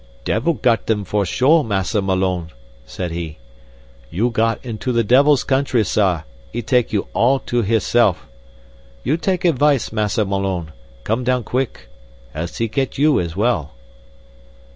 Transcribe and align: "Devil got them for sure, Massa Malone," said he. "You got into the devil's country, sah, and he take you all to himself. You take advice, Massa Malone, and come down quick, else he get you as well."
"Devil 0.25 0.53
got 0.55 0.87
them 0.87 1.05
for 1.05 1.27
sure, 1.27 1.63
Massa 1.63 2.01
Malone," 2.01 2.49
said 2.87 3.11
he. 3.11 3.37
"You 4.09 4.31
got 4.31 4.59
into 4.65 4.91
the 4.91 5.03
devil's 5.03 5.43
country, 5.43 5.83
sah, 5.85 6.21
and 6.23 6.23
he 6.51 6.63
take 6.63 6.91
you 6.91 7.05
all 7.13 7.37
to 7.41 7.61
himself. 7.61 8.25
You 9.03 9.15
take 9.15 9.45
advice, 9.45 9.91
Massa 9.91 10.25
Malone, 10.25 10.69
and 10.73 11.03
come 11.03 11.23
down 11.23 11.43
quick, 11.43 11.87
else 12.33 12.57
he 12.57 12.67
get 12.67 12.97
you 12.97 13.19
as 13.19 13.35
well." 13.35 13.75